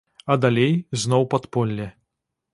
[0.35, 0.73] А далей
[1.03, 1.89] зноў падполле.